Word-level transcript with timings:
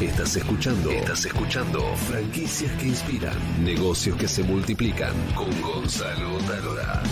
Estás 0.00 0.34
escuchando. 0.34 0.90
Estás 0.90 1.26
escuchando. 1.26 1.94
Franquicias 2.08 2.72
que 2.80 2.86
inspiran. 2.86 3.36
Negocios 3.62 4.16
que 4.16 4.26
se 4.26 4.42
multiplican. 4.42 5.12
Con 5.34 5.60
Gonzalo 5.60 6.38
Talora. 6.48 7.02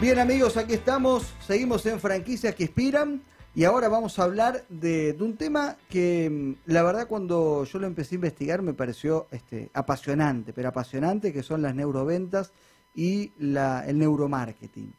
Bien 0.00 0.18
amigos, 0.18 0.56
aquí 0.56 0.74
estamos, 0.74 1.32
seguimos 1.46 1.86
en 1.86 2.00
franquicias 2.00 2.56
que 2.56 2.64
inspiran 2.64 3.22
y 3.54 3.62
ahora 3.64 3.88
vamos 3.88 4.18
a 4.18 4.24
hablar 4.24 4.64
de, 4.68 5.16
un 5.20 5.36
tema 5.36 5.76
que 5.88 6.28
mm, 6.28 6.70
la 6.72 6.82
verdad 6.82 7.06
cuando 7.06 7.64
yo 7.64 7.78
lo 7.78 7.86
empecé 7.86 8.14
a 8.14 8.16
investigar 8.16 8.62
me 8.62 8.74
pareció 8.74 9.28
este, 9.30 9.70
apasionante, 9.74 10.52
pero 10.52 10.70
apasionante 10.70 11.32
que 11.32 11.44
son 11.44 11.62
las 11.62 11.74
neuroventas 11.74 12.52
y 12.98 13.30
el 13.38 13.96
neuromarketing. 13.96 14.92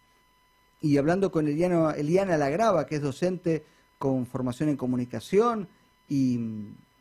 Y 0.79 0.95
hablando 0.95 1.29
con 1.33 1.49
Eliana, 1.49 1.91
Eliana 1.91 2.37
Lagrava, 2.37 2.85
que 2.85 2.95
es 2.95 3.01
docente 3.01 3.65
con 3.97 4.25
formación 4.25 4.69
en 4.69 4.77
comunicación 4.77 5.67
y 6.07 6.39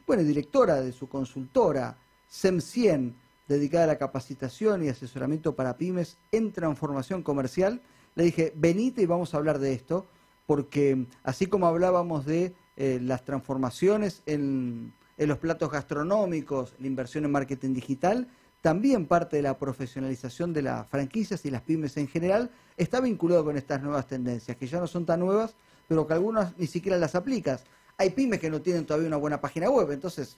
bueno, 0.08 0.24
directora 0.24 0.80
de 0.80 0.90
su 0.90 1.08
consultora 1.08 1.96
SEM100, 2.28 3.12
dedicada 3.46 3.84
a 3.84 3.86
la 3.86 3.98
capacitación 3.98 4.82
y 4.82 4.88
asesoramiento 4.88 5.54
para 5.54 5.76
pymes 5.76 6.18
en 6.32 6.50
transformación 6.50 7.22
comercial, 7.22 7.80
le 8.16 8.24
dije, 8.24 8.52
venite 8.56 9.00
y 9.00 9.06
vamos 9.06 9.32
a 9.32 9.36
hablar 9.36 9.60
de 9.60 9.74
esto, 9.74 10.04
porque 10.46 11.06
así 11.22 11.46
como 11.46 11.68
hablábamos 11.68 12.26
de 12.26 12.56
eh, 12.76 12.98
las 13.00 13.24
transformaciones 13.24 14.24
en, 14.26 14.92
los 15.16 15.38
platos 15.38 15.70
gastronómicos, 15.70 16.74
la 16.80 16.88
inversión 16.88 17.24
en 17.24 17.30
marketing 17.30 17.72
digital, 17.74 18.28
también 18.60 19.06
parte 19.06 19.36
de 19.36 19.42
la 19.42 19.56
profesionalización 19.56 20.52
de 20.52 20.62
las 20.62 20.88
franquicias 20.88 21.44
y 21.44 21.50
las 21.50 21.62
pymes 21.62 21.96
en 21.96 22.08
general 22.08 22.50
está 22.76 23.00
vinculado 23.00 23.44
con 23.44 23.56
estas 23.56 23.82
nuevas 23.82 24.06
tendencias, 24.06 24.56
que 24.56 24.66
ya 24.66 24.80
no 24.80 24.86
son 24.86 25.06
tan 25.06 25.20
nuevas, 25.20 25.54
pero 25.86 26.06
que 26.06 26.14
algunas 26.14 26.56
ni 26.58 26.66
siquiera 26.66 26.98
las 26.98 27.14
aplicas. 27.14 27.64
Hay 27.96 28.10
pymes 28.10 28.40
que 28.40 28.50
no 28.50 28.60
tienen 28.60 28.84
todavía 28.84 29.08
una 29.08 29.16
buena 29.16 29.40
página 29.40 29.70
web, 29.70 29.90
entonces 29.92 30.36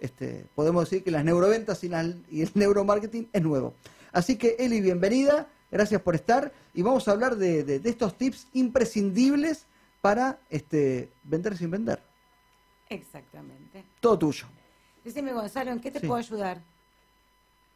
este, 0.00 0.46
podemos 0.54 0.88
decir 0.88 1.04
que 1.04 1.10
las 1.10 1.24
neuroventas 1.24 1.82
y, 1.84 1.92
el 1.92 2.50
neuromarketing 2.54 3.28
es 3.32 3.42
nuevo. 3.42 3.74
Así 4.12 4.36
que 4.36 4.56
Eli, 4.58 4.80
bienvenida, 4.80 5.48
gracias 5.70 6.00
por 6.02 6.14
estar 6.14 6.52
y 6.74 6.82
vamos 6.82 7.06
a 7.06 7.12
hablar 7.12 7.36
de, 7.36 7.80
estos 7.84 8.16
tips 8.16 8.48
imprescindibles 8.52 9.66
para 10.00 10.40
este, 10.48 11.12
vender 11.22 11.56
sin 11.56 11.70
vender. 11.70 12.02
Exactamente. 12.88 13.84
Todo 14.00 14.18
tuyo. 14.18 14.46
Decime 15.04 15.32
Gonzalo, 15.32 15.70
¿en 15.70 15.80
qué 15.80 15.90
te 15.90 16.00
puedo 16.00 16.16
ayudar? 16.16 16.60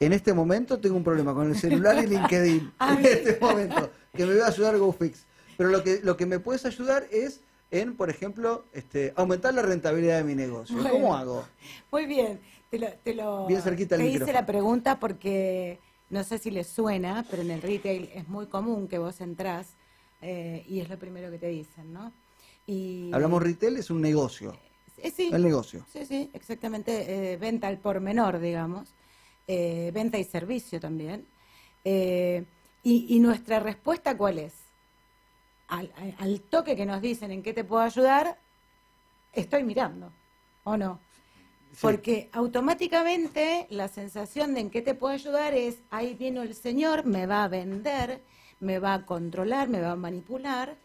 En 0.00 0.12
este 0.12 0.32
momento 0.32 0.78
tengo 0.80 0.96
un 0.96 1.04
problema 1.04 1.34
con 1.34 1.48
el 1.48 1.56
celular 1.56 2.02
y 2.02 2.06
LinkedIn. 2.08 2.72
en 2.80 3.04
este 3.04 3.38
momento, 3.40 3.90
que 4.12 4.26
me 4.26 4.34
va 4.36 4.46
a 4.46 4.48
ayudar 4.48 4.76
GoFix. 4.78 5.26
Pero 5.56 5.70
lo 5.70 5.82
que, 5.84 6.00
lo 6.02 6.16
que 6.16 6.26
me 6.26 6.40
puedes 6.40 6.66
ayudar 6.66 7.06
es 7.10 7.40
en, 7.70 7.96
por 7.96 8.10
ejemplo, 8.10 8.64
este, 8.72 9.12
aumentar 9.16 9.54
la 9.54 9.62
rentabilidad 9.62 10.18
de 10.18 10.24
mi 10.24 10.34
negocio. 10.34 10.76
¿Cómo 10.90 11.14
hago? 11.14 11.44
Muy 11.90 12.06
bien, 12.06 12.40
te 12.70 12.78
lo, 12.78 12.88
te 13.02 13.14
lo 13.14 13.46
bien 13.46 13.62
cerquita 13.62 13.96
te 13.96 14.06
hice 14.06 14.32
la 14.32 14.46
pregunta 14.46 14.98
porque 14.98 15.78
no 16.10 16.22
sé 16.24 16.38
si 16.38 16.50
les 16.50 16.66
suena, 16.66 17.24
pero 17.30 17.42
en 17.42 17.50
el 17.50 17.62
retail 17.62 18.10
es 18.14 18.28
muy 18.28 18.46
común 18.46 18.88
que 18.88 18.98
vos 18.98 19.20
entrás 19.20 19.74
eh, 20.22 20.64
y 20.68 20.80
es 20.80 20.88
lo 20.88 20.98
primero 20.98 21.30
que 21.30 21.38
te 21.38 21.48
dicen, 21.48 21.92
¿no? 21.92 22.12
Y, 22.66 23.10
Hablamos 23.12 23.42
retail, 23.42 23.76
es 23.76 23.90
un 23.90 24.00
negocio. 24.00 24.56
Eh, 24.98 25.10
sí, 25.10 25.30
el 25.32 25.42
negocio. 25.42 25.84
Sí, 25.92 26.06
sí, 26.06 26.30
exactamente. 26.32 27.32
Eh, 27.32 27.36
venta 27.36 27.68
al 27.68 27.78
por 27.78 28.00
menor, 28.00 28.38
digamos. 28.40 28.94
Venta 29.46 30.18
y 30.18 30.24
servicio 30.24 30.80
también. 30.80 31.26
Y, 31.84 32.36
y 32.82 33.20
nuestra 33.20 33.60
respuesta, 33.60 34.16
¿cuál 34.16 34.38
es? 34.38 34.64
al, 35.68 36.40
toque 36.42 36.76
que 36.76 36.86
nos 36.86 37.00
dicen 37.00 37.30
en 37.30 37.42
qué 37.42 37.52
te 37.52 37.64
puedo 37.64 37.82
ayudar, 37.82 38.38
estoy 39.32 39.64
mirando, 39.64 40.12
¿o 40.64 40.76
no? 40.76 41.00
Porque 41.80 42.28
automáticamente 42.32 43.66
la 43.70 43.88
sensación 43.88 44.54
de 44.54 44.60
en 44.60 44.70
qué 44.70 44.80
te 44.80 44.94
puedo 44.94 45.12
ayudar 45.12 45.54
es, 45.54 45.78
ahí 45.90 46.14
viene 46.14 46.42
el 46.42 46.54
Señor, 46.54 47.04
me 47.04 47.26
va 47.26 47.44
a 47.44 47.48
vender, 47.48 48.22
me 48.60 48.78
va 48.78 48.94
a 48.94 49.06
controlar, 49.06 49.68
me 49.68 49.80
va 49.80 49.92
a 49.92 49.96
manipular, 49.96 50.76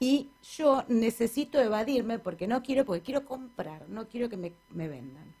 y 0.00 0.30
yo 0.56 0.84
necesito 0.88 1.60
evadirme 1.60 2.18
porque 2.18 2.46
no 2.46 2.62
quiero, 2.62 2.84
porque 2.84 3.02
quiero 3.02 3.24
comprar, 3.24 3.88
no 3.88 4.08
quiero 4.08 4.28
que 4.28 4.36
me, 4.36 4.52
me 4.70 4.88
vendan. 4.88 5.32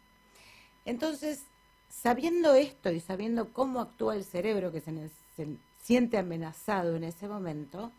Entonces, 0.84 1.44
sabiendo 1.88 2.54
esto 2.54 2.90
y 2.90 3.00
sabiendo 3.00 3.52
cómo 3.52 3.80
actúa 3.80 4.16
el 4.16 4.24
cerebro 4.24 4.72
que 4.72 4.80
se, 4.80 4.92
se 5.36 5.48
siente 5.82 6.18
amenazado 6.18 6.96
en 6.96 7.04
ese 7.04 7.28
momento, 7.28 7.92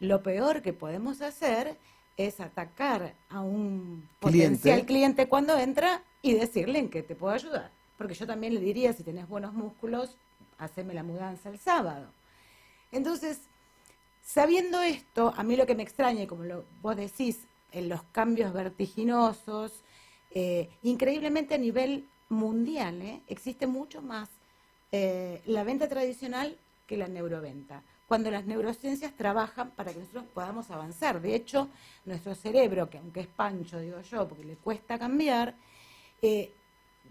lo 0.00 0.22
peor 0.22 0.62
que 0.62 0.72
podemos 0.72 1.20
hacer 1.22 1.76
es 2.16 2.40
atacar 2.40 3.14
a 3.30 3.40
un 3.40 4.08
potencial 4.20 4.84
cliente 4.84 5.28
cuando 5.28 5.56
entra 5.56 6.02
y 6.20 6.34
decirle 6.34 6.78
en 6.78 6.90
qué 6.90 7.02
te 7.02 7.14
puedo 7.14 7.32
ayudar. 7.32 7.70
Porque 7.96 8.14
yo 8.14 8.26
también 8.26 8.54
le 8.54 8.60
diría, 8.60 8.92
si 8.92 9.02
tenés 9.02 9.28
buenos 9.28 9.54
músculos, 9.54 10.16
haceme 10.58 10.94
la 10.94 11.02
mudanza 11.02 11.48
el 11.48 11.58
sábado. 11.58 12.06
Entonces, 12.90 13.38
sabiendo 14.24 14.80
esto, 14.82 15.32
a 15.36 15.42
mí 15.42 15.56
lo 15.56 15.66
que 15.66 15.74
me 15.74 15.82
extraña, 15.82 16.22
y 16.22 16.26
como 16.26 16.44
lo, 16.44 16.64
vos 16.82 16.96
decís, 16.96 17.40
en 17.72 17.88
los 17.88 18.02
cambios 18.12 18.52
vertiginosos, 18.52 19.72
eh, 20.30 20.68
increíblemente 20.82 21.54
a 21.54 21.58
nivel 21.58 22.06
mundial, 22.32 23.00
¿eh? 23.02 23.20
existe 23.28 23.66
mucho 23.66 24.02
más 24.02 24.28
eh, 24.90 25.42
la 25.46 25.64
venta 25.64 25.88
tradicional 25.88 26.56
que 26.86 26.96
la 26.96 27.08
neuroventa 27.08 27.82
cuando 28.12 28.30
las 28.30 28.44
neurociencias 28.44 29.16
trabajan 29.16 29.70
para 29.70 29.90
que 29.90 30.00
nosotros 30.00 30.24
podamos 30.34 30.70
avanzar. 30.70 31.22
De 31.22 31.34
hecho, 31.34 31.70
nuestro 32.04 32.34
cerebro, 32.34 32.90
que 32.90 32.98
aunque 32.98 33.20
es 33.20 33.26
pancho, 33.26 33.78
digo 33.80 34.02
yo, 34.02 34.28
porque 34.28 34.44
le 34.44 34.56
cuesta 34.56 34.98
cambiar, 34.98 35.54
eh, 36.20 36.52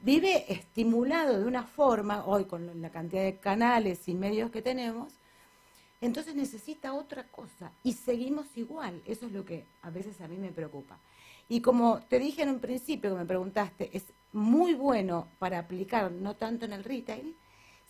vive 0.03 0.45
estimulado 0.53 1.39
de 1.39 1.45
una 1.45 1.63
forma, 1.63 2.23
hoy 2.27 2.45
con 2.45 2.79
la 2.79 2.91
cantidad 2.91 3.23
de 3.23 3.37
canales 3.37 4.07
y 4.07 4.13
medios 4.13 4.51
que 4.51 4.61
tenemos, 4.61 5.13
entonces 6.01 6.35
necesita 6.35 6.93
otra 6.93 7.23
cosa 7.29 7.71
y 7.83 7.93
seguimos 7.93 8.45
igual. 8.55 9.01
Eso 9.07 9.25
es 9.25 9.31
lo 9.31 9.43
que 9.43 9.65
a 9.81 9.89
veces 9.89 10.21
a 10.21 10.27
mí 10.27 10.37
me 10.37 10.51
preocupa. 10.51 10.99
Y 11.49 11.61
como 11.61 11.99
te 12.09 12.19
dije 12.19 12.43
en 12.43 12.49
un 12.49 12.59
principio 12.59 13.09
que 13.09 13.17
me 13.17 13.25
preguntaste, 13.25 13.89
es 13.91 14.05
muy 14.33 14.73
bueno 14.73 15.27
para 15.39 15.59
aplicar 15.59 16.11
no 16.11 16.35
tanto 16.35 16.65
en 16.65 16.73
el 16.73 16.83
retail, 16.83 17.35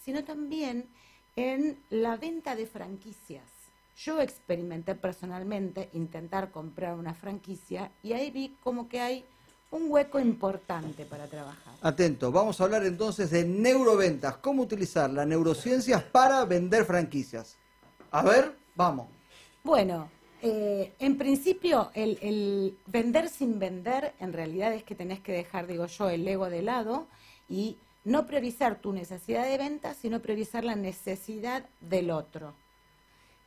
sino 0.03 0.24
también 0.24 0.88
en 1.35 1.78
la 1.90 2.18
venta 2.18 2.56
de 2.56 2.66
franquicias. 2.66 3.44
Yo 3.97 4.19
experimenté 4.22 4.96
personalmente 4.96 5.90
intentar 5.94 6.52
comprar 6.52 6.96
una 6.96 7.13
franquicia 7.13 7.91
y 8.02 8.13
ahí 8.13 8.31
vi 8.31 8.57
como 8.63 8.90
que 8.90 9.00
hay 9.00 9.25
un 9.69 9.90
hueco 9.90 10.19
importante 10.19 11.06
para 11.06 11.28
trabajar. 11.28 11.74
Atento, 11.81 12.31
vamos 12.31 12.59
a 12.59 12.66
hablar 12.66 12.85
entonces 12.85 13.31
de 13.31 13.46
neuroventas, 13.46 14.38
cómo 14.38 14.63
utilizar 14.63 15.09
las 15.09 15.28
neurociencias 15.28 16.03
para 16.03 16.44
vender 16.46 16.85
franquicias. 16.85 17.58
A 18.12 18.22
ver, 18.22 18.58
vamos. 18.75 19.08
Bueno, 19.63 20.09
eh, 20.41 20.94
en 21.00 21.18
principio 21.18 21.91
el, 21.94 22.75
vender 22.88 23.29
sin 23.29 23.59
vender 23.59 24.13
en 24.19 24.34
realidad 24.34 24.74
es 24.74 24.84
que 24.84 24.96
tenés 24.96 25.19
que 25.19 25.31
dejar, 25.31 25.68
digo 25.68 25.85
yo, 25.85 26.09
el 26.09 26.28
ego 26.28 26.50
de 26.50 26.62
lado 26.63 27.07
y 27.47 27.78
no 28.03 28.25
priorizar 28.25 28.79
tu 28.81 28.91
necesidad 28.91 29.46
de 29.46 29.57
venta, 29.57 29.94
sino 29.94 30.22
priorizar 30.22 30.63
la 30.63 30.75
necesidad 30.75 31.66
del 31.79 32.09
otro. 32.09 32.56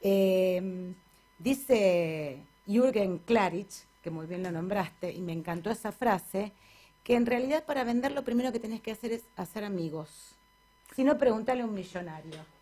Em, 0.00 0.94
dice 1.38 2.38
Jürgen 2.66 3.18
Klarich, 3.18 3.86
que 4.02 4.10
muy 4.10 4.26
bien 4.26 4.42
lo 4.42 4.52
nombraste, 4.52 5.12
y 5.12 5.20
me 5.20 5.32
encantó 5.32 5.70
esa 5.70 5.90
frase, 5.90 6.52
que 7.02 7.16
en 7.16 7.26
realidad 7.26 7.64
para 7.64 7.84
vender 7.84 8.12
lo 8.12 8.22
primero 8.22 8.52
que 8.52 8.60
tenés 8.60 8.80
que 8.80 8.92
hacer 8.92 9.12
es 9.12 9.24
hacer 9.36 9.64
amigos. 9.64 10.36
Si 10.94 11.02
no, 11.02 11.18
pregúntale 11.18 11.62
a 11.62 11.66
un 11.66 11.74
millonario 11.74 12.54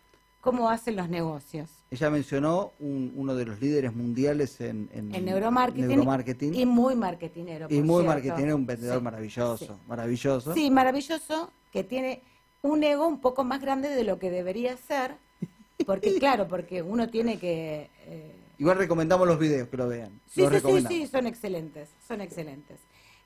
cómo 0.43 0.69
hacen 0.69 0.97
los 0.97 1.07
negocios. 1.07 1.69
Ella 1.89 2.09
mencionó 2.09 2.73
uno 2.79 3.33
de 3.33 3.45
los 3.45 3.61
líderes 3.61 3.95
mundiales 3.95 4.59
en, 4.59 4.89
neuromarketing, 5.23 6.53
y 6.53 6.65
muy 6.65 6.95
marketinero. 6.95 7.67
y 7.69 7.81
muy 7.81 8.03
marketinero, 8.03 8.57
un 8.57 8.65
vendedor 8.65 9.01
maravilloso, 9.01 9.79
maravilloso. 9.87 10.53
Sí, 10.53 10.69
maravilloso, 10.69 11.49
que 11.71 11.85
tiene 11.85 12.21
un 12.61 12.83
ego 12.83 13.07
un 13.07 13.21
poco 13.21 13.45
más 13.45 13.61
grande 13.61 13.87
de 13.87 14.03
lo 14.03 14.19
que 14.19 14.29
debería 14.29 14.75
ser, 14.75 15.15
porque 15.85 16.13
claro, 16.19 16.49
porque 16.49 16.81
uno 16.81 17.09
tiene 17.09 17.39
que... 17.39 17.89
Eh, 18.05 18.35
Igual 18.59 18.77
recomendamos 18.77 19.25
los 19.25 19.39
videos, 19.39 19.69
que 19.69 19.77
lo 19.77 19.87
vean. 19.87 20.19
Sí, 20.27 20.45
sí, 20.45 20.59
sí, 20.59 20.85
sí, 20.89 21.07
son 21.07 21.25
excelentes, 21.25 21.89
son 22.05 22.19
excelentes. 22.19 22.79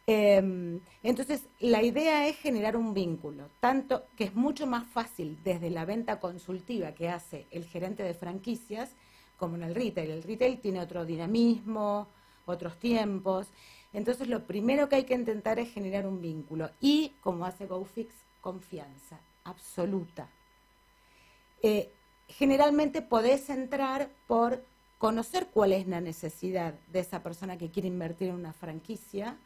Em, 0.09 0.79
entonces, 1.03 1.43
la 1.59 1.83
idea 1.83 2.27
es 2.29 2.37
generar 2.37 2.77
un 2.77 2.93
vínculo, 2.93 3.49
tanto 3.59 4.05
que 4.15 4.23
es 4.23 4.35
mucho 4.35 4.65
más 4.65 4.87
fácil 4.87 5.37
desde 5.43 5.69
la 5.69 5.83
venta 5.83 6.21
consultiva 6.21 6.93
que 6.93 7.09
hace 7.09 7.45
el 7.51 7.65
gerente 7.65 8.03
de 8.03 8.13
franquicias 8.13 8.89
como 9.35 9.57
en 9.57 9.63
el 9.63 9.75
retail. 9.75 10.11
El 10.11 10.23
retail 10.23 10.61
tiene 10.61 10.79
otro 10.79 11.05
dinamismo, 11.05 12.07
otros 12.45 12.77
tiempos. 12.77 13.47
Entonces, 13.91 14.29
lo 14.29 14.45
primero 14.45 14.87
que 14.87 14.95
hay 14.95 15.03
que 15.03 15.13
intentar 15.13 15.59
es 15.59 15.73
generar 15.73 16.07
un 16.07 16.21
vínculo 16.21 16.69
y, 16.79 17.11
como 17.19 17.45
hace 17.45 17.65
GoFix, 17.67 18.13
confianza 18.39 19.19
absoluta. 19.43 20.29
Eh, 21.61 21.91
generalmente 22.29 23.01
podés 23.01 23.49
entrar 23.49 24.09
por 24.25 24.63
conocer 24.99 25.47
cuál 25.47 25.73
es 25.73 25.85
la 25.85 25.99
necesidad 25.99 26.75
de 26.93 27.01
esa 27.01 27.21
persona 27.23 27.57
que 27.57 27.71
quiere 27.71 27.89
invertir 27.89 28.29
en 28.29 28.35
una 28.35 28.53
franquicia 28.53 29.37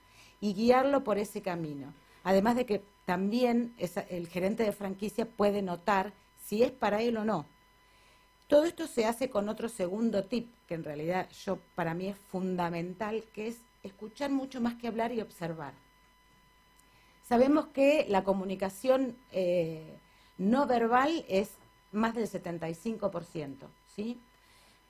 y 0.41 0.53
guiarlo 0.53 1.03
por 1.03 1.17
ese 1.17 1.41
camino. 1.41 1.93
Además 2.23 2.55
de 2.55 2.65
que 2.65 2.83
también 3.05 3.73
el 4.09 4.27
gerente 4.27 4.63
de 4.63 4.71
franquicia 4.73 5.25
puede 5.25 5.61
notar 5.61 6.13
si 6.43 6.63
es 6.63 6.71
para 6.71 7.01
él 7.01 7.17
o 7.17 7.23
no. 7.23 7.45
Todo 8.47 8.65
esto 8.65 8.85
se 8.87 9.05
hace 9.05 9.29
con 9.29 9.47
otro 9.47 9.69
segundo 9.69 10.25
tip, 10.25 10.51
que 10.67 10.73
en 10.73 10.83
realidad 10.83 11.29
yo 11.45 11.59
para 11.75 11.93
mí 11.93 12.07
es 12.07 12.17
fundamental, 12.17 13.23
que 13.33 13.47
es 13.47 13.59
escuchar 13.83 14.29
mucho 14.29 14.59
más 14.59 14.75
que 14.75 14.87
hablar 14.87 15.13
y 15.13 15.21
observar. 15.21 15.73
Sabemos 17.23 17.67
que 17.67 18.05
la 18.09 18.25
comunicación 18.25 19.15
eh, 19.31 19.97
no 20.37 20.67
verbal 20.67 21.23
es 21.29 21.51
más 21.93 22.13
del 22.13 22.27
75%, 22.27 23.67
¿sí? 23.95 24.19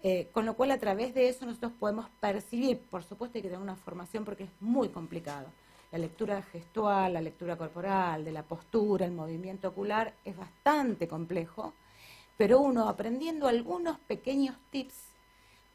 Eh, 0.03 0.29
con 0.31 0.45
lo 0.47 0.55
cual 0.55 0.71
a 0.71 0.79
través 0.79 1.13
de 1.13 1.29
eso 1.29 1.45
nosotros 1.45 1.73
podemos 1.79 2.09
percibir, 2.19 2.79
por 2.79 3.03
supuesto 3.03 3.37
hay 3.37 3.43
que 3.43 3.49
tener 3.49 3.61
una 3.61 3.75
formación 3.75 4.25
porque 4.25 4.45
es 4.45 4.49
muy 4.59 4.89
complicado. 4.89 5.47
La 5.91 5.99
lectura 5.99 6.41
gestual, 6.41 7.13
la 7.13 7.21
lectura 7.21 7.55
corporal, 7.55 8.25
de 8.25 8.31
la 8.31 8.43
postura, 8.43 9.05
el 9.05 9.11
movimiento 9.11 9.67
ocular 9.67 10.13
es 10.25 10.35
bastante 10.35 11.07
complejo, 11.07 11.73
pero 12.37 12.61
uno 12.61 12.89
aprendiendo 12.89 13.47
algunos 13.47 13.99
pequeños 13.99 14.55
tips 14.71 14.95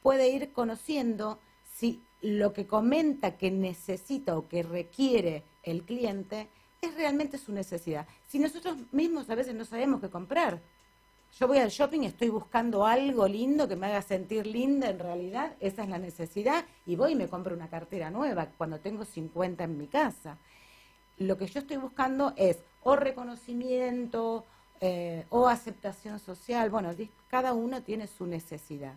puede 0.03 0.29
ir 0.29 0.53
conociendo 0.53 1.39
si 1.75 2.03
lo 2.21 2.53
que 2.53 2.67
comenta 2.67 3.37
que 3.37 3.51
necesita 3.51 4.37
o 4.37 4.49
que 4.49 4.63
requiere 4.63 5.45
el 5.63 5.85
cliente 5.85 6.49
es 6.81 6.95
realmente 6.95 7.39
su 7.39 7.53
necesidad. 7.53 8.09
Si 8.27 8.39
nosotros 8.39 8.77
mismos 8.91 9.31
a 9.31 9.35
veces 9.35 9.55
no 9.55 9.65
sabemos 9.65 10.01
qué 10.01 10.09
comprar, 10.09 10.61
yo 11.39 11.47
voy 11.47 11.59
al 11.59 11.69
shopping 11.69 12.01
estoy 12.01 12.31
buscando 12.31 12.87
algo 12.87 13.29
lindo 13.29 13.69
que 13.69 13.77
me 13.77 13.87
haga 13.87 14.01
sentir 14.01 14.47
linda, 14.47 14.89
en 14.89 14.99
realidad 14.99 15.55
esa 15.61 15.83
es 15.83 15.89
la 15.91 15.99
necesidad, 15.99 16.65
y 16.87 16.97
voy 16.97 17.13
y 17.13 17.15
me 17.15 17.29
compro 17.29 17.55
una 17.55 17.69
cartera 17.69 18.11
nueva 18.11 18.49
cuando 18.57 18.81
tengo 18.81 19.05
50 19.05 19.65
en 19.65 19.77
mi 19.77 19.87
casa. 19.87 20.39
Lo 21.19 21.37
que 21.37 21.47
yo 21.47 21.61
estoy 21.61 21.77
buscando 21.77 22.33
es 22.37 22.59
o 22.83 22.97
reconocimiento 22.97 24.47
eh, 24.81 25.27
o 25.29 25.47
aceptación 25.49 26.21
social, 26.21 26.71
bueno, 26.71 26.91
cada 27.29 27.53
uno 27.53 27.83
tiene 27.83 28.07
su 28.07 28.27
necesidad. 28.27 28.95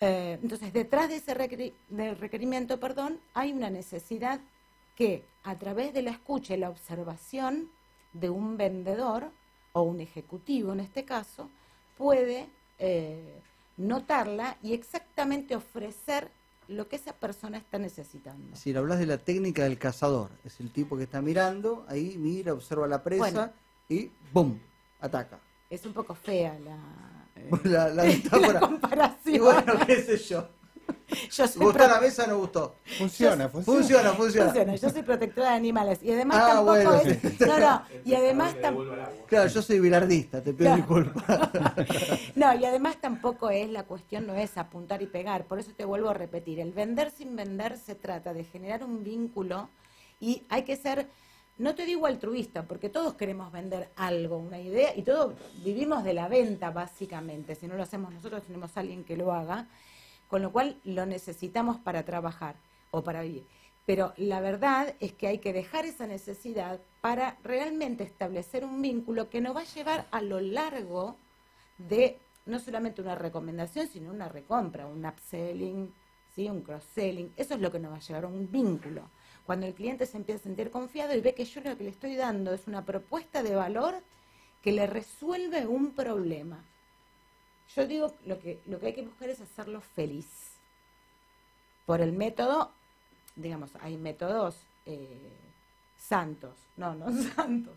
Eh, 0.00 0.38
entonces, 0.40 0.72
detrás 0.72 1.08
de 1.08 1.16
ese 1.16 1.34
requerimiento, 1.34 2.78
perdón, 2.78 3.18
hay 3.34 3.52
una 3.52 3.68
necesidad 3.68 4.38
que 4.94 5.24
a 5.42 5.56
través 5.56 5.92
de 5.92 6.02
la 6.02 6.10
escucha 6.10 6.54
y 6.54 6.58
la 6.58 6.70
observación 6.70 7.68
de 8.12 8.30
un 8.30 8.56
vendedor 8.56 9.32
o 9.78 9.82
un 9.82 10.00
ejecutivo 10.00 10.72
en 10.72 10.80
este 10.80 11.04
caso, 11.04 11.48
puede 11.96 12.48
eh, 12.78 13.40
notarla 13.76 14.56
y 14.62 14.72
exactamente 14.72 15.56
ofrecer 15.56 16.30
lo 16.68 16.86
que 16.86 16.96
esa 16.96 17.14
persona 17.14 17.58
está 17.58 17.78
necesitando. 17.78 18.54
Si 18.54 18.76
hablas 18.76 18.98
de 18.98 19.06
la 19.06 19.18
técnica 19.18 19.64
del 19.64 19.78
cazador, 19.78 20.30
es 20.44 20.60
el 20.60 20.70
tipo 20.70 20.96
que 20.96 21.04
está 21.04 21.22
mirando, 21.22 21.86
ahí 21.88 22.16
mira, 22.18 22.52
observa 22.52 22.86
la 22.86 23.02
presa 23.02 23.52
y 23.88 24.10
¡bum! 24.32 24.58
ataca. 25.00 25.40
Es 25.70 25.86
un 25.86 25.92
poco 25.92 26.14
fea 26.14 26.58
la, 26.58 26.78
la, 27.64 27.88
la, 27.88 28.60
comparación. 28.60 29.44
bueno, 29.44 29.74
qué 29.86 30.02
sé 30.02 30.18
yo. 30.18 30.48
Yo 31.30 31.44
¿Gustó 31.56 31.88
la 31.88 32.00
mesa 32.00 32.24
o 32.24 32.26
no 32.26 32.38
gustó? 32.38 32.76
Funciona, 32.98 33.48
funciona, 33.48 34.12
funciona. 34.12 34.74
Yo 34.76 34.90
soy 34.90 35.02
protectora 35.02 35.50
de 35.50 35.56
animales. 35.56 36.00
Y 36.02 36.12
además 36.12 36.38
ah, 36.42 36.46
tampoco 36.48 36.94
es. 37.08 37.40
No, 37.40 37.58
no. 37.58 37.82
Y 38.04 38.14
además 38.14 38.54
Claro, 39.26 39.48
yo 39.48 39.62
soy 39.62 39.80
bilardista, 39.80 40.42
te 40.42 40.52
pido 40.52 40.74
disculpas. 40.76 41.24
no, 42.34 42.54
y 42.54 42.64
además 42.64 42.96
tampoco 43.00 43.50
es 43.50 43.70
la 43.70 43.84
cuestión, 43.84 44.26
no 44.26 44.34
es 44.34 44.56
apuntar 44.58 45.02
y 45.02 45.06
pegar. 45.06 45.44
Por 45.44 45.58
eso 45.58 45.72
te 45.76 45.84
vuelvo 45.84 46.10
a 46.10 46.14
repetir. 46.14 46.60
El 46.60 46.72
vender 46.72 47.10
sin 47.10 47.36
vender 47.36 47.78
se 47.78 47.94
trata 47.94 48.32
de 48.32 48.44
generar 48.44 48.84
un 48.84 49.02
vínculo 49.02 49.70
y 50.20 50.44
hay 50.48 50.62
que 50.62 50.76
ser. 50.76 51.08
No 51.56 51.74
te 51.74 51.86
digo 51.86 52.06
altruista, 52.06 52.62
porque 52.62 52.88
todos 52.88 53.14
queremos 53.14 53.50
vender 53.50 53.90
algo, 53.96 54.36
una 54.36 54.60
idea, 54.60 54.92
y 54.94 55.02
todos 55.02 55.34
vivimos 55.64 56.04
de 56.04 56.14
la 56.14 56.28
venta, 56.28 56.70
básicamente. 56.70 57.56
Si 57.56 57.66
no 57.66 57.74
lo 57.74 57.82
hacemos 57.82 58.14
nosotros, 58.14 58.44
tenemos 58.44 58.76
a 58.76 58.80
alguien 58.80 59.02
que 59.02 59.16
lo 59.16 59.32
haga 59.32 59.66
con 60.28 60.42
lo 60.42 60.52
cual 60.52 60.80
lo 60.84 61.06
necesitamos 61.06 61.78
para 61.78 62.04
trabajar 62.04 62.56
o 62.90 63.02
para 63.02 63.22
vivir. 63.22 63.46
Pero 63.86 64.12
la 64.16 64.40
verdad 64.40 64.94
es 65.00 65.14
que 65.14 65.28
hay 65.28 65.38
que 65.38 65.54
dejar 65.54 65.86
esa 65.86 66.06
necesidad 66.06 66.78
para 67.00 67.38
realmente 67.42 68.04
establecer 68.04 68.64
un 68.64 68.82
vínculo 68.82 69.30
que 69.30 69.40
nos 69.40 69.56
va 69.56 69.62
a 69.62 69.74
llevar 69.74 70.06
a 70.10 70.20
lo 70.20 70.40
largo 70.40 71.16
de 71.78 72.18
no 72.44 72.58
solamente 72.58 73.00
una 73.00 73.14
recomendación, 73.14 73.88
sino 73.88 74.10
una 74.10 74.28
recompra, 74.28 74.86
un 74.86 75.06
upselling, 75.06 75.92
¿sí? 76.34 76.48
un 76.48 76.62
cross-selling. 76.62 77.32
Eso 77.36 77.54
es 77.54 77.60
lo 77.60 77.72
que 77.72 77.78
nos 77.78 77.92
va 77.92 77.96
a 77.96 78.00
llevar 78.00 78.24
a 78.24 78.28
un 78.28 78.50
vínculo. 78.50 79.08
Cuando 79.46 79.66
el 79.66 79.74
cliente 79.74 80.04
se 80.04 80.18
empieza 80.18 80.40
a 80.40 80.44
sentir 80.44 80.70
confiado 80.70 81.14
y 81.14 81.20
ve 81.20 81.34
que 81.34 81.44
yo 81.46 81.62
lo 81.62 81.76
que 81.76 81.84
le 81.84 81.90
estoy 81.90 82.16
dando 82.16 82.52
es 82.52 82.66
una 82.66 82.84
propuesta 82.84 83.42
de 83.42 83.54
valor 83.54 83.94
que 84.62 84.72
le 84.72 84.86
resuelve 84.86 85.66
un 85.66 85.92
problema. 85.92 86.62
Yo 87.74 87.86
digo, 87.86 88.14
lo 88.26 88.38
que, 88.38 88.60
lo 88.66 88.78
que 88.78 88.86
hay 88.86 88.92
que 88.94 89.02
buscar 89.02 89.28
es 89.28 89.40
hacerlo 89.40 89.80
feliz. 89.80 90.26
Por 91.86 92.00
el 92.00 92.12
método, 92.12 92.72
digamos, 93.36 93.70
hay 93.80 93.96
métodos 93.96 94.56
eh, 94.86 95.30
santos, 95.96 96.54
no, 96.76 96.94
no 96.94 97.06
santos. 97.34 97.74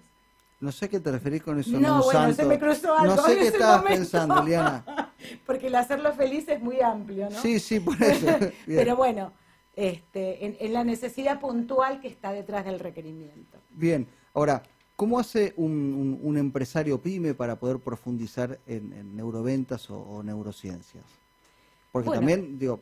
No 0.59 0.71
sé 0.71 0.89
qué 0.89 0.99
te 0.99 1.11
referís 1.11 1.41
con 1.41 1.59
eso. 1.59 1.71
No, 1.79 2.03
bueno, 2.03 2.31
se 2.33 2.45
me 2.45 2.59
cruzó 2.59 2.95
algo. 2.95 3.15
No 3.15 3.23
sé 3.23 3.35
qué 3.35 3.47
estabas 3.47 3.83
pensando, 3.83 4.43
Liana. 4.43 5.11
Porque 5.45 5.67
el 5.67 5.75
hacerlo 5.75 6.13
feliz 6.13 6.47
es 6.47 6.61
muy 6.61 6.79
amplio, 6.81 7.29
¿no? 7.29 7.41
Sí, 7.41 7.59
sí, 7.59 7.79
por 7.79 8.01
eso. 8.01 8.27
Pero 8.67 8.95
bueno, 8.95 9.33
este, 9.75 10.63
en 10.63 10.73
la 10.73 10.83
necesidad 10.83 11.39
puntual 11.39 11.99
que 11.99 12.07
está 12.07 12.31
detrás 12.31 12.63
del 12.65 12.79
requerimiento. 12.79 13.57
Bien, 13.71 14.07
ahora, 14.35 14.61
¿Cómo 15.01 15.17
hace 15.17 15.55
un, 15.57 16.35
empresario 16.37 17.01
pyme 17.01 17.33
para 17.33 17.55
poder 17.55 17.79
profundizar 17.79 18.59
en, 18.67 19.15
neuroventas 19.15 19.89
o, 19.89 20.21
neurociencias? 20.21 21.03
Porque 21.91 22.11
también, 22.11 22.59
digo, 22.59 22.79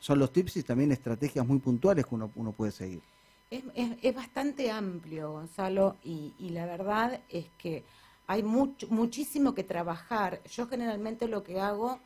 son 0.00 0.18
los 0.18 0.32
tips 0.32 0.56
y 0.56 0.64
también 0.64 0.90
estrategias 0.90 1.46
muy 1.46 1.60
puntuales 1.60 2.04
que 2.04 2.16
uno, 2.16 2.50
puede 2.50 2.72
seguir. 2.72 3.00
Es, 3.48 4.12
bastante 4.12 4.72
amplio, 4.72 5.30
Gonzalo, 5.30 5.98
y, 6.02 6.32
la 6.50 6.66
verdad 6.66 7.20
es 7.28 7.46
que 7.58 7.84
hay 8.26 8.42
muchísimo 8.42 9.54
que 9.54 9.62
trabajar. 9.62 10.42
Yo 10.50 10.66
generalmente 10.66 11.28
lo 11.28 11.44
que 11.44 11.60
hago 11.60 12.00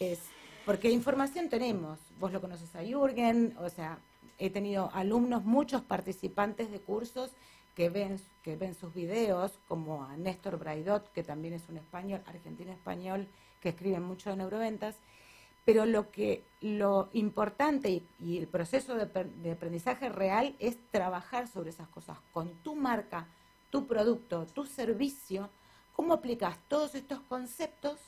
es, 0.00 0.18
porque 0.66 0.90
información 0.90 1.48
tenemos, 1.48 1.98
vos 2.20 2.30
lo 2.30 2.42
conoces 2.42 2.76
a 2.76 2.84
Jürgen, 2.84 3.54
o 3.58 3.70
sea, 3.70 4.00
he 4.38 4.50
tenido 4.50 4.90
alumnos, 4.92 5.46
muchos 5.46 5.80
participantes 5.80 6.70
de 6.70 6.78
cursos 6.78 7.30
que 7.78 7.90
ven, 7.90 8.20
que 8.42 8.56
ven 8.56 8.74
sus 8.74 8.92
videos, 8.92 9.52
como 9.68 10.02
a 10.02 10.16
Néstor 10.16 10.58
Braidot, 10.58 11.12
que 11.12 11.22
también 11.22 11.54
es 11.54 11.68
un 11.68 11.76
español, 11.76 12.20
argentino 12.26 12.72
español, 12.72 13.28
que 13.60 13.68
escribe 13.68 14.00
mucho 14.00 14.30
de 14.30 14.36
neuroventas, 14.36 14.96
pero 15.64 15.86
lo 15.86 16.10
que 16.10 16.42
lo 16.60 17.08
importante 17.12 18.02
y, 18.18 18.36
el 18.36 18.48
proceso 18.48 18.96
de, 18.96 19.06
de, 19.06 19.52
aprendizaje 19.52 20.08
real 20.08 20.56
es 20.58 20.76
trabajar 20.90 21.46
sobre 21.46 21.70
esas 21.70 21.86
cosas 21.86 22.18
con 22.32 22.52
tu 22.64 22.74
marca, 22.74 23.28
tu 23.70 23.86
producto, 23.86 24.44
tu 24.46 24.66
servicio, 24.66 25.48
cómo 25.92 26.14
aplicas 26.14 26.58
todos 26.66 26.96
estos 26.96 27.20
conceptos 27.28 28.00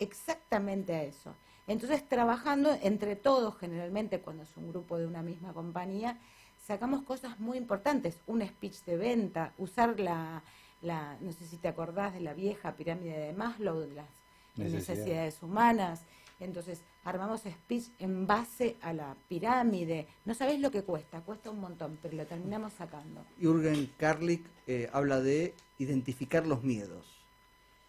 exactamente 0.00 0.96
a 0.96 1.04
eso. 1.04 1.32
Entonces, 1.68 2.08
trabajando 2.08 2.76
entre 2.82 3.14
todos, 3.14 3.56
generalmente 3.56 4.20
cuando 4.20 4.42
es 4.42 4.56
un 4.56 4.68
grupo 4.68 4.98
de 4.98 5.06
una 5.06 5.22
misma 5.22 5.52
compañía, 5.52 6.18
sacamos 6.66 7.02
cosas 7.02 7.38
muy 7.40 7.58
importantes, 7.58 8.20
un 8.26 8.46
speech 8.46 8.84
de 8.84 8.96
venta, 8.96 9.52
usar 9.58 9.98
la, 9.98 10.42
la 10.82 11.16
no 11.20 11.32
sé 11.32 11.46
si 11.46 11.56
te 11.56 11.68
acordás 11.68 12.14
de 12.14 12.20
la 12.20 12.34
vieja 12.34 12.74
pirámide 12.76 13.18
de 13.18 13.32
Maslow, 13.32 13.80
de 13.80 13.94
las 13.94 14.06
necesidades 14.56 15.42
humanas. 15.42 16.02
Entonces, 16.38 16.80
armamos 17.04 17.42
speech 17.42 17.88
en 17.98 18.26
base 18.26 18.76
a 18.80 18.92
la 18.92 19.14
pirámide. 19.28 20.06
No 20.24 20.34
sabés 20.34 20.58
lo 20.58 20.70
que 20.70 20.82
cuesta, 20.82 21.20
cuesta 21.20 21.50
un 21.50 21.60
montón, 21.60 21.98
pero 22.00 22.16
lo 22.16 22.24
terminamos 22.26 22.72
sacando. 22.72 23.24
Jürgen 23.38 23.90
Karlik 23.98 24.46
eh, 24.66 24.88
habla 24.92 25.20
de 25.20 25.54
identificar 25.78 26.46
los 26.46 26.62
miedos. 26.62 27.06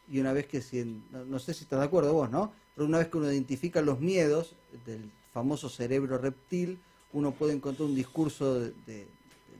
Y 0.10 0.20
una 0.20 0.34
vez 0.34 0.48
que, 0.48 0.62
si, 0.62 0.84
no, 1.12 1.24
no, 1.24 1.40
sé 1.40 1.54
si 1.54 1.63
estás 1.63 1.80
de 1.80 1.86
acuerdo 1.86 2.13
vos, 2.13 2.30
¿no? 2.30 2.51
Pero 2.75 2.88
una 2.88 2.98
vez 2.98 3.08
que 3.08 3.18
uno 3.18 3.32
identifica 3.32 3.82
los 3.82 4.01
miedos 4.01 4.56
del 4.86 5.10
famoso 5.34 5.70
cerebro 5.70 6.18
reptil, 6.18 6.80
uno 7.13 7.32
puede 7.32 7.53
encontrar 7.53 7.88
un 7.88 7.96
discurso 7.96 8.60
de, 8.60 9.08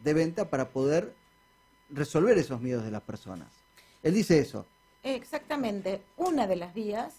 venta 0.04 0.50
para 0.50 0.70
poder 0.70 1.14
resolver 1.90 2.38
esos 2.38 2.62
miedos 2.62 2.84
de 2.84 2.92
las 2.92 3.02
personas. 3.02 3.50
Él 4.04 4.14
dice 4.14 4.40
eso. 4.40 4.66
Exactamente. 5.04 6.02
Una 6.18 6.48
de 6.48 6.56
las 6.56 6.74
vías 6.74 7.16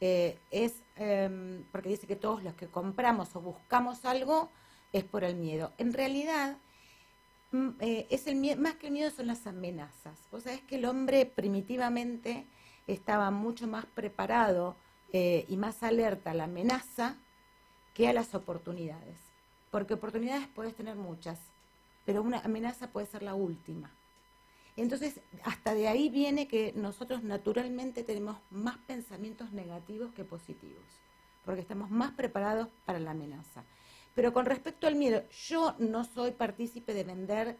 eh, 0.00 0.38
es, 0.50 0.74
em, 0.96 1.62
porque 1.72 1.90
dice 1.90 2.06
que 2.06 2.16
todos 2.16 2.42
los 2.42 2.54
que 2.54 2.66
compramos 2.66 3.34
o 3.36 3.40
buscamos 3.40 4.04
algo 4.04 4.50
es 4.92 5.04
por 5.04 5.24
el 5.24 5.36
miedo. 5.36 5.72
En 5.78 5.92
realidad, 5.92 6.56
mm, 7.52 7.68
eh, 7.80 8.06
es 8.10 8.26
el 8.26 8.36
más 8.58 8.74
que 8.76 8.88
el 8.88 8.92
miedo 8.92 9.10
son 9.10 9.26
las 9.26 9.46
amenazas. 9.46 10.18
Vos 10.30 10.44
sabés 10.44 10.60
que 10.62 10.76
el 10.76 10.84
hombre 10.84 11.26
primitivamente 11.26 12.46
estaba 12.86 13.30
mucho 13.30 13.66
más 13.66 13.86
preparado 13.86 14.76
eh, 15.12 15.44
y 15.48 15.56
más 15.56 15.82
alerta 15.82 16.32
a 16.32 16.34
la 16.34 16.44
amenaza 16.44 17.16
que 17.94 18.08
a 18.08 18.12
las 18.12 18.34
oportunidades. 18.34 19.25
Porque 19.70 19.94
oportunidades 19.94 20.48
puedes 20.48 20.74
tener 20.74 20.96
muchas, 20.96 21.38
pero 22.04 22.22
una 22.22 22.40
amenaza 22.40 22.88
puede 22.90 23.06
ser 23.06 23.22
la 23.22 23.34
última. 23.34 23.90
Entonces, 24.76 25.20
hasta 25.44 25.74
de 25.74 25.88
ahí 25.88 26.08
viene 26.10 26.48
que 26.48 26.72
nosotros 26.76 27.22
naturalmente 27.22 28.02
tenemos 28.02 28.36
más 28.50 28.76
pensamientos 28.86 29.52
negativos 29.52 30.12
que 30.12 30.24
positivos, 30.24 30.84
porque 31.44 31.62
estamos 31.62 31.90
más 31.90 32.12
preparados 32.12 32.68
para 32.84 32.98
la 32.98 33.12
amenaza. 33.12 33.64
Pero 34.14 34.32
con 34.32 34.46
respecto 34.46 34.86
al 34.86 34.94
miedo, 34.94 35.22
yo 35.30 35.74
no 35.78 36.04
soy 36.04 36.32
partícipe 36.32 36.94
de 36.94 37.04
vender 37.04 37.56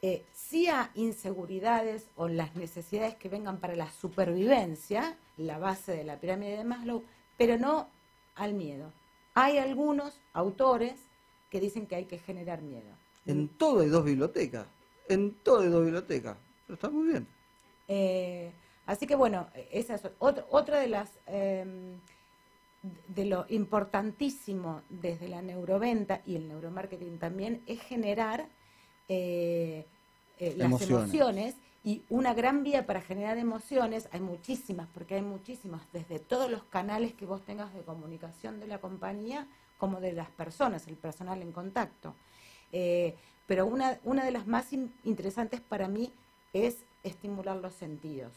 eh, 0.00 0.24
sí 0.32 0.68
a 0.68 0.90
inseguridades 0.94 2.08
o 2.14 2.28
las 2.28 2.54
necesidades 2.54 3.16
que 3.16 3.28
vengan 3.28 3.58
para 3.58 3.74
la 3.74 3.90
supervivencia, 3.90 5.16
la 5.36 5.58
base 5.58 5.92
de 5.92 6.04
la 6.04 6.20
pirámide 6.20 6.56
de 6.56 6.64
Maslow, 6.64 7.04
pero 7.36 7.56
no 7.56 7.88
al 8.36 8.54
miedo. 8.54 8.92
Hay 9.34 9.58
algunos 9.58 10.20
autores 10.32 11.00
que 11.50 11.60
dicen 11.60 11.86
que 11.86 11.96
hay 11.96 12.04
que 12.04 12.18
generar 12.18 12.62
miedo. 12.62 12.90
En 13.26 13.48
todo 13.48 13.80
hay 13.80 13.88
dos 13.88 14.04
bibliotecas. 14.04 14.66
En 15.08 15.34
todo 15.42 15.60
hay 15.60 15.68
dos 15.68 15.84
bibliotecas. 15.84 16.36
Pero 16.66 16.74
está 16.74 16.90
muy 16.90 17.08
bien. 17.08 17.26
Eh, 17.88 18.50
así 18.86 19.06
que 19.06 19.16
bueno, 19.16 19.48
esa 19.70 19.94
es 19.94 20.02
otra, 20.18 20.80
de 20.80 20.88
las 20.88 21.10
em, 21.26 21.98
de 23.08 23.24
lo 23.24 23.46
importantísimo 23.48 24.82
desde 24.88 25.28
la 25.28 25.42
neuroventa 25.42 26.22
y 26.26 26.36
el 26.36 26.48
neuromarketing 26.48 27.18
también 27.18 27.62
es 27.66 27.80
generar 27.80 28.48
eh, 29.08 29.86
eh, 30.38 30.54
las 30.56 30.82
emociones. 30.82 31.56
y 31.84 32.02
una 32.10 32.34
gran 32.34 32.64
vía 32.64 32.86
para 32.86 33.00
generar 33.00 33.38
emociones, 33.38 34.08
hay 34.12 34.20
muchísimas, 34.20 34.88
porque 34.92 35.14
hay 35.14 35.22
muchísimas, 35.22 35.80
desde 35.92 36.18
todos 36.18 36.50
los 36.50 36.64
canales 36.64 37.14
que 37.14 37.24
vos 37.24 37.42
tengas 37.44 37.72
de 37.72 37.80
comunicación 37.82 38.60
de 38.60 38.66
la 38.66 38.78
compañía 38.78 39.46
como 39.78 40.00
de 40.00 40.12
las 40.12 40.28
personas, 40.28 40.86
el 40.88 40.96
personal 40.96 41.40
en 41.40 41.52
contacto. 41.52 42.14
Eh, 42.72 43.14
pero 43.46 43.66
una, 43.66 43.98
una 44.04 44.24
de 44.24 44.30
las 44.30 44.46
más 44.46 44.72
interesantes 45.04 45.60
para 45.60 45.88
mí 45.88 46.12
es 46.52 46.84
estimular 47.02 47.56
los 47.56 47.74
sentidos. 47.74 48.32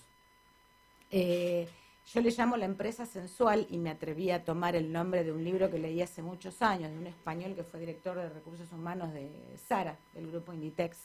Eh, 1.09 1.67
yo 2.13 2.21
le 2.21 2.31
llamo 2.31 2.57
la 2.57 2.65
empresa 2.65 3.05
sensual 3.05 3.67
y 3.69 3.77
me 3.77 3.89
atreví 3.89 4.31
a 4.31 4.43
tomar 4.43 4.75
el 4.75 4.91
nombre 4.91 5.23
de 5.23 5.31
un 5.31 5.43
libro 5.43 5.69
que 5.69 5.77
leí 5.77 6.01
hace 6.01 6.21
muchos 6.21 6.61
años, 6.61 6.91
de 6.91 6.97
un 6.97 7.07
español 7.07 7.55
que 7.55 7.63
fue 7.63 7.79
director 7.79 8.17
de 8.17 8.29
recursos 8.29 8.71
humanos 8.71 9.13
de 9.13 9.29
Sara, 9.67 9.97
del 10.13 10.31
grupo 10.31 10.53
Inditex. 10.53 10.97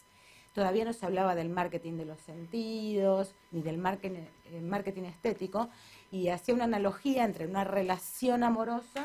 Todavía 0.55 0.87
no 0.87 0.95
se 0.95 1.05
hablaba 1.05 1.35
del 1.35 1.51
marketing 1.51 1.99
de 1.99 2.07
los 2.07 2.21
sentidos, 2.21 3.35
ni 3.53 3.61
del 3.61 3.77
eh, 3.77 4.61
marketing 4.63 5.03
estético, 5.03 5.69
y 6.11 6.29
hacía 6.29 6.55
una 6.55 6.65
analogía 6.65 7.25
entre 7.25 7.47
una 7.47 7.63
relación 7.63 8.43
amorosa 8.43 9.05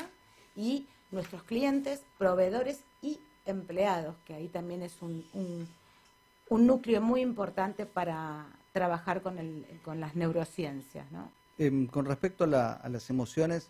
y 0.56 0.86
nuestros 1.12 1.44
clientes, 1.44 2.02
proveedores 2.18 2.80
y 3.00 3.20
empleados, 3.46 4.16
que 4.24 4.34
ahí 4.34 4.48
también 4.48 4.82
es 4.82 5.00
un, 5.02 5.24
un, 5.34 6.66
núcleo 6.66 7.00
muy 7.00 7.20
importante 7.20 7.86
para 7.86 8.46
trabajar 8.72 9.22
con, 9.22 9.38
el, 9.38 9.80
con 9.82 10.00
las 10.00 10.14
neurociencias. 10.16 11.10
¿no? 11.10 11.30
Em, 11.58 11.86
con 11.86 12.04
respecto 12.04 12.44
a, 12.44 12.88
las 12.88 13.10
emociones, 13.10 13.68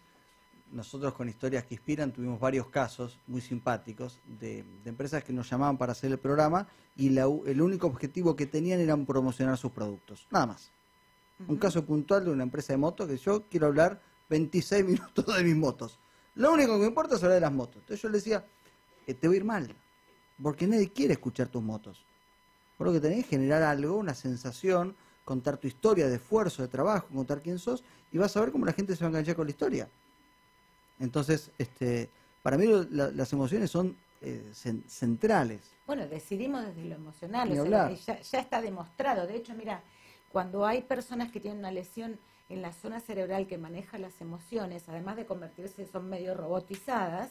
nosotros 0.73 1.15
con 1.15 1.29
historias 1.29 1.65
que 1.65 1.75
inspiran 1.75 2.13
tuvimos 2.13 2.41
varios 2.41 2.69
casos 2.69 3.19
muy 3.27 3.41
simpáticos 3.41 4.19
de, 4.41 4.65
empresas 4.85 5.23
que 5.23 5.33
nos 5.33 5.51
llamaban 5.51 5.77
para 5.77 5.93
hacer 5.93 6.11
el 6.11 6.19
programa 6.19 6.67
y 6.97 7.17
el 7.17 7.63
único 7.63 7.87
objetivo 7.87 8.35
que 8.35 8.47
tenían 8.47 8.81
era 8.81 8.97
promocionar 8.97 9.59
sus 9.59 9.73
productos, 9.73 10.27
nada 10.31 10.47
más. 10.47 10.71
Un 11.49 11.57
caso 11.57 11.85
puntual 11.85 12.25
de 12.25 12.31
una 12.31 12.45
empresa 12.45 12.73
de 12.73 12.77
motos 12.77 13.09
que 13.09 13.17
yo 13.17 13.45
quiero 13.49 13.67
hablar 13.67 14.01
26 14.31 14.85
minutos 14.87 15.37
de 15.37 15.43
mis 15.43 15.57
motos. 15.57 15.99
Lo 16.35 16.53
único 16.53 16.73
que 16.75 16.81
me 16.81 16.87
importa 16.87 17.17
es 17.17 17.23
hablar 17.23 17.37
de 17.37 17.41
las 17.41 17.53
motos. 17.53 17.77
Entonces 17.77 18.01
yo 18.01 18.09
le 18.09 18.19
decía, 18.19 18.45
eh, 19.07 19.15
te 19.15 19.27
voy 19.27 19.37
a 19.37 19.41
ir 19.41 19.45
mal, 19.45 19.75
porque 20.43 20.67
nadie 20.67 20.91
quiere 20.91 21.15
escuchar 21.15 21.49
tus 21.49 21.63
motos. 21.63 22.05
Por 22.79 22.87
lo 22.87 22.93
que 22.93 23.01
tenés 23.01 23.25
que 23.25 23.31
generar 23.31 23.63
algo, 23.63 23.97
una 23.97 24.15
sensación, 24.15 24.97
contar 25.25 25.57
tu 25.57 25.69
historia 25.69 26.09
de 26.09 26.17
esfuerzo, 26.17 26.63
de 26.63 26.69
trabajo, 26.69 27.09
contar 27.15 27.43
quién 27.43 27.59
sos, 27.59 27.85
y 28.11 28.19
vas 28.19 28.37
a 28.37 28.41
ver 28.41 28.51
cómo 28.51 28.67
la 28.67 28.73
gente 28.73 28.97
se 28.97 29.05
va 29.05 29.09
a 29.09 29.11
enganchar 29.11 29.37
con 29.37 29.47
la 29.47 29.51
historia. 29.51 29.89
Entonces, 30.99 31.51
este, 31.59 32.11
para 32.43 32.57
mí 32.57 32.67
las 32.91 33.33
emociones 33.33 33.71
son 33.71 33.97
eh, 34.21 34.53
centrales. 34.87 35.61
Bueno, 35.87 36.07
decidimos 36.07 36.65
desde 36.65 36.85
lo 36.85 36.95
emocional, 36.95 37.53
ya, 37.53 37.91
ya, 37.91 38.39
está 38.39 38.61
demostrado. 38.63 39.27
De 39.27 39.37
hecho, 39.37 39.55
mira, 39.55 39.83
cuando 40.31 40.65
hay 40.65 40.83
personas 40.83 41.31
que 41.31 41.41
tienen 41.41 41.59
una 41.59 41.73
lesión 41.73 42.19
en 42.49 42.63
la 42.63 42.73
zona 42.73 43.01
cerebral 43.01 43.47
que 43.47 43.59
maneja 43.59 43.99
las 43.99 44.21
emociones, 44.21 44.89
además 44.89 45.17
de 45.17 45.27
convertirse, 45.27 45.87
son 45.87 46.09
medio 46.09 46.35
robotizadas, 46.35 47.31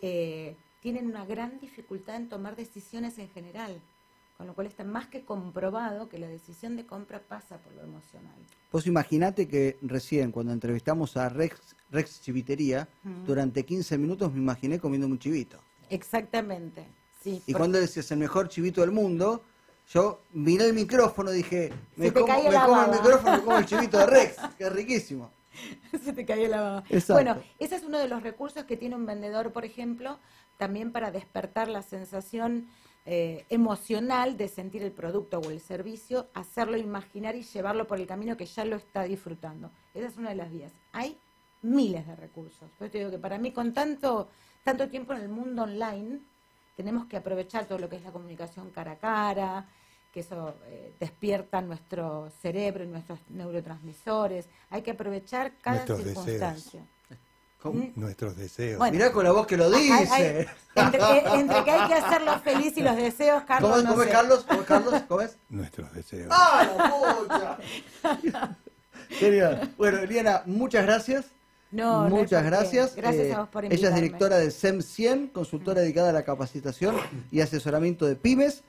eh, 0.00 0.56
tienen 0.80 1.06
una 1.06 1.24
gran 1.24 1.58
dificultad 1.58 2.16
en 2.16 2.28
tomar 2.28 2.56
decisiones 2.56 3.18
en 3.18 3.28
general. 3.30 3.80
Con 4.36 4.46
lo 4.46 4.54
cual 4.54 4.66
está 4.66 4.84
más 4.84 5.06
que 5.06 5.24
comprobado 5.24 6.10
que 6.10 6.18
la 6.18 6.28
decisión 6.28 6.76
de 6.76 6.84
compra 6.84 7.20
pasa 7.20 7.56
por 7.56 7.72
lo 7.72 7.82
emocional. 7.82 8.34
Vos 8.70 8.86
imaginate 8.86 9.48
que 9.48 9.78
recién, 9.80 10.30
cuando 10.30 10.52
entrevistamos 10.52 11.16
a 11.16 11.30
Rex, 11.30 11.74
Rex 11.90 12.20
Chivitería, 12.20 12.86
durante 13.26 13.64
15 13.64 13.96
minutos 13.96 14.30
me 14.32 14.40
imaginé 14.40 14.78
comiendo 14.78 15.06
un 15.06 15.18
chivito. 15.18 15.58
Exactamente, 15.88 16.84
sí. 17.22 17.42
Y 17.46 17.54
cuando 17.54 17.80
decías 17.80 18.10
el 18.10 18.18
mejor 18.18 18.50
chivito 18.50 18.82
del 18.82 18.90
mundo, 18.90 19.42
yo 19.88 20.22
miré 20.32 20.66
el 20.66 20.74
micrófono 20.74 21.32
y 21.32 21.36
dije, 21.36 21.72
me, 21.96 22.12
como, 22.12 22.32
el 22.32 22.44
micrófono, 22.90 23.36
me 23.36 23.42
como 23.42 23.58
el 23.58 23.66
chivito 23.66 23.98
de 23.98 24.06
Rex, 24.06 24.36
que 24.58 24.64
es 24.64 24.72
riquísimo. 24.72 25.30
Se 26.04 26.12
te 26.12 26.26
cayó 26.26 26.48
la 26.48 26.60
baba. 26.60 26.84
Bueno, 27.08 27.38
ese 27.58 27.76
es 27.76 27.84
uno 27.84 27.98
de 27.98 28.08
los 28.08 28.22
recursos 28.22 28.64
que 28.64 28.76
tiene 28.76 28.96
un 28.96 29.06
vendedor, 29.06 29.52
por 29.52 29.64
ejemplo, 29.64 30.18
también 30.56 30.92
para 30.92 31.10
despertar 31.10 31.68
la 31.68 31.82
sensación 31.82 32.68
eh, 33.04 33.44
emocional 33.50 34.36
de 34.36 34.48
sentir 34.48 34.82
el 34.82 34.90
producto 34.90 35.38
o 35.38 35.50
el 35.50 35.60
servicio, 35.60 36.28
hacerlo 36.34 36.76
imaginar 36.76 37.36
y 37.36 37.42
llevarlo 37.42 37.86
por 37.86 38.00
el 38.00 38.06
camino 38.06 38.36
que 38.36 38.46
ya 38.46 38.64
lo 38.64 38.76
está 38.76 39.04
disfrutando. 39.04 39.70
Esa 39.94 40.08
es 40.08 40.16
una 40.16 40.30
de 40.30 40.34
las 40.34 40.50
vías. 40.50 40.72
Hay 40.92 41.16
miles 41.62 42.06
de 42.06 42.16
recursos. 42.16 42.68
Yo 42.80 42.90
te 42.90 42.98
digo 42.98 43.10
que 43.10 43.18
para 43.18 43.38
mí 43.38 43.52
con 43.52 43.72
tanto, 43.72 44.28
tanto 44.64 44.88
tiempo 44.88 45.12
en 45.12 45.20
el 45.20 45.28
mundo 45.28 45.62
online, 45.62 46.20
tenemos 46.76 47.06
que 47.06 47.16
aprovechar 47.16 47.64
todo 47.66 47.78
lo 47.78 47.88
que 47.88 47.96
es 47.96 48.02
la 48.02 48.12
comunicación 48.12 48.70
cara 48.70 48.92
a 48.92 48.98
cara, 48.98 49.68
que 50.12 50.20
eso 50.20 50.54
eh, 50.66 50.94
despierta 51.00 51.60
nuestro 51.60 52.30
cerebro 52.40 52.84
y 52.84 52.86
nuestros 52.86 53.18
neurotransmisores. 53.30 54.48
Hay 54.70 54.82
que 54.82 54.92
aprovechar 54.92 55.52
cada 55.60 55.86
circunstancia. 55.86 56.86
¿Mm? 57.64 57.92
Nuestros 57.96 58.36
deseos. 58.36 58.90
Mirá 58.92 59.10
con 59.10 59.24
la 59.24 59.32
voz 59.32 59.46
que 59.46 59.56
lo 59.56 59.70
dice. 59.70 60.48
entre, 60.74 60.98
que 61.64 61.70
hay 61.70 61.88
que 61.88 61.94
hacerlo 61.94 62.38
feliz 62.40 62.76
y 62.76 62.82
los 62.82 62.96
deseos, 62.96 63.42
Carlos. 63.42 63.70
¿Cómo, 63.70 63.96
no 63.96 64.02
es, 64.02 64.08
Carlos? 64.08 64.44
¿Cómo 64.46 64.60
es, 64.60 64.66
Carlos? 64.66 65.02
¿Cómo 65.08 65.20
es? 65.22 65.38
Nuestros 65.48 65.92
deseos. 65.92 66.28
¡Ah, 66.30 67.58
la 68.02 68.58
Genial. 69.08 69.74
Bueno, 69.76 69.98
Eliana, 69.98 70.42
muchas 70.46 70.84
gracias. 70.84 71.35
No, 71.70 72.08
Muchas 72.08 72.44
gracias. 72.44 72.94
Gracias 72.94 73.26
a 73.26 73.28
eh, 73.28 73.36
vos 73.36 73.48
por 73.48 73.64
invitarme. 73.64 73.88
Ella 73.88 73.96
es 73.96 74.02
directora 74.02 74.38
de 74.38 74.50
SEM 74.50 74.82
100, 74.82 75.28
consultora 75.28 75.80
dedicada 75.80 76.10
a 76.10 76.12
la 76.12 76.24
capacitación 76.24 76.96
y 77.30 77.40
asesoramiento 77.40 78.06
de 78.06 78.16
pymes. 78.16 78.62